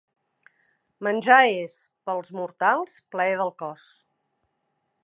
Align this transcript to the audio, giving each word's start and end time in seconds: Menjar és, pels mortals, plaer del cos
Menjar 1.07 1.37
és, 1.57 1.75
pels 2.09 2.33
mortals, 2.39 2.97
plaer 3.17 3.39
del 3.45 3.55
cos 3.65 3.87